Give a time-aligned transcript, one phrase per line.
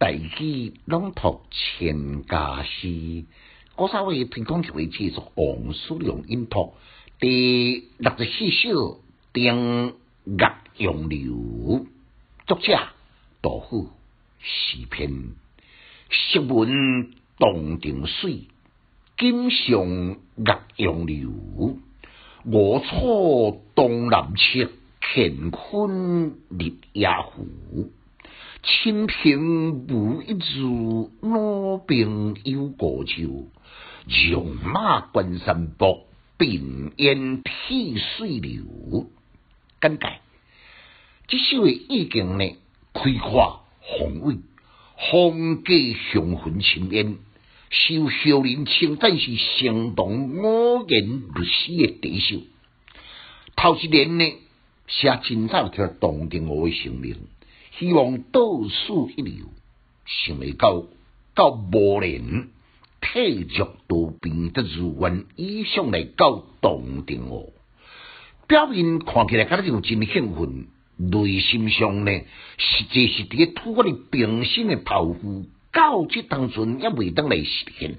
[0.00, 3.26] 大器朗读千家诗，
[3.76, 6.72] 古三位推广一位制作王叔良音读
[7.18, 8.70] 第六十四首
[9.34, 9.94] 《定
[10.24, 11.34] 岳杨柳》，
[12.46, 12.78] 作者
[13.42, 13.90] 杜甫，
[14.38, 15.34] 诗篇。
[16.08, 18.44] 昔闻洞庭水，
[19.18, 21.28] 今上岳杨柳。
[22.46, 24.70] 我处东南坼，
[25.02, 27.90] 乾坤日夜浮。
[28.62, 33.48] 清平无一日，老兵有故旧。
[34.06, 36.06] 戎马关山泊，
[36.36, 39.10] 并烟涕水流。
[39.80, 40.20] 简介：
[41.26, 42.56] 这首的意境呢，
[42.92, 44.38] 开阔宏伟，
[45.10, 45.72] 风格
[46.12, 47.16] 雄浑清艳，
[47.70, 52.36] 受少年称赞是相当五言律诗的第一首。
[53.56, 54.34] 头一年呢，
[54.86, 57.16] 写真早听动定我的声明。
[57.78, 59.46] 希望倒数一流，
[60.06, 60.84] 想未到
[61.34, 62.48] 到无年
[63.00, 67.50] 体弱多病的如愿以上来到冻定哦。
[68.46, 72.12] 表面看起来敢若真兴奋，内心上呢，
[72.58, 77.96] 实际是伫个我的平生的抱负，到这当中也未当来实现。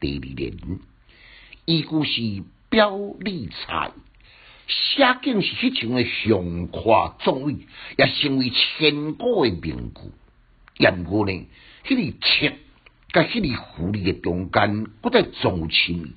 [0.00, 0.80] 第二年，
[1.66, 3.92] 伊故是表理财。
[4.66, 7.56] 写景是迄种诶雄夸壮伟，
[7.96, 10.00] 也成为千古诶名句。
[10.78, 11.32] 然过呢，
[11.84, 12.56] 迄个切
[13.12, 16.14] 甲迄个狐狸诶中间，搁再重深。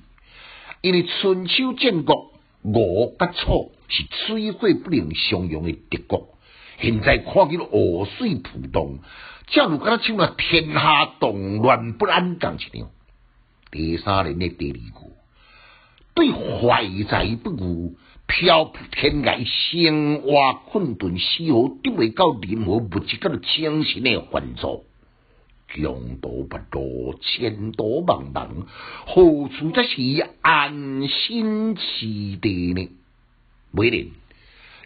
[0.82, 6.36] 因为春秋战国，吴甲楚是水火不能相容诶敌国。
[6.80, 8.98] 现在看见河水浮动，
[9.46, 12.88] 正如敢若像那天下动乱不安咁一样。
[13.70, 15.12] 第三年诶第二句，
[16.14, 17.96] 对怀才不遇。
[18.26, 24.84] 漂泊天涯，生活困顿，丝毫得未到任何物质甲个精神的援助。
[25.72, 28.48] 强途不多，前途茫茫，
[29.06, 32.88] 何处则是安心之地呢？
[33.72, 34.08] 每年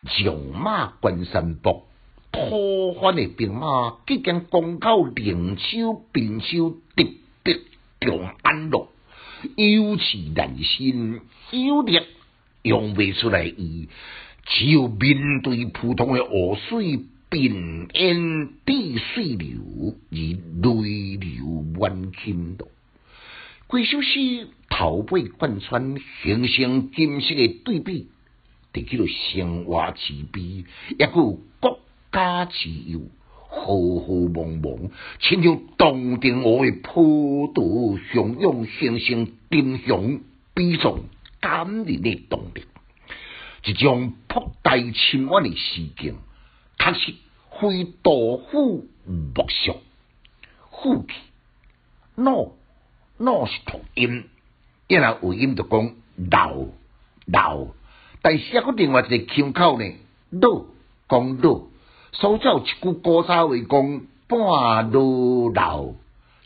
[0.05, 1.87] 戎马关山泊，
[2.33, 7.05] 讨番的兵马即将攻到灵州、并州，特
[7.43, 7.59] 别
[8.01, 8.89] 长安路，
[9.57, 12.01] 有气难心，有力。
[12.63, 13.89] 用不出来，伊
[14.47, 17.53] 只有面对普通的河水，变
[17.93, 22.69] 烟地水流，而泪流满襟咯。
[23.69, 28.09] 几首诗头尾贯穿，形成金色的对比，
[28.73, 30.65] 提起了生活之悲，
[30.99, 31.81] 也有国
[32.13, 33.03] 家之忧，
[33.55, 37.63] 浩浩茫茫，亲像冻定我的波涛
[38.13, 40.21] 汹涌，形成丁雄
[40.55, 41.01] 悲壮。
[41.41, 42.65] 感人的动力，
[43.67, 46.17] 一种博大深远的事境，
[46.79, 47.13] 确实
[47.61, 49.77] 非杜甫莫属。
[50.71, 51.13] 呼气
[52.15, 52.53] ，no
[53.19, 54.25] no 是同音，
[54.89, 55.95] 一来有音就讲
[56.31, 56.65] 老
[57.27, 57.67] 老，
[58.23, 59.85] 但是个另外一个腔口呢，
[60.31, 60.65] 老
[61.07, 61.61] 讲老，
[62.15, 65.95] 所以有一句古早话讲半路老，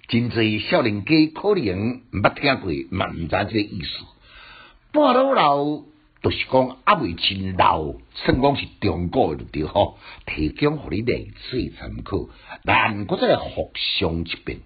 [0.09, 4.05] 真济少年家可能毋捌听过，嘛毋知即个意思。
[4.93, 5.65] 半路老，
[6.23, 12.29] 就是讲阿未真老，算讲是中国的对吼，提供互你例子参考。
[12.65, 13.71] 咱搁再来复
[14.01, 14.61] 诵一遍：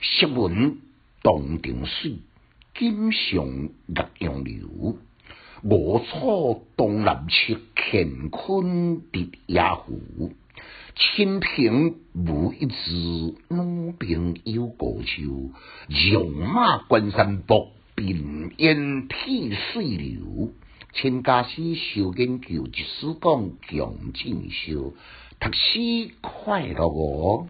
[0.00, 0.78] 昔文
[1.24, 2.18] 洞庭水，
[2.74, 3.44] 今上
[3.88, 4.98] 岳阳流。
[5.62, 10.32] 我处东南坼，乾坤日夜浮。
[10.94, 15.50] 清平无一日，老兵有故旧。
[15.88, 17.72] 戎马关山泊。
[17.94, 20.52] 并烟涕水流，
[20.92, 24.94] 千家诗小研究，一书讲强进修，
[25.40, 27.46] 读书快乐哦。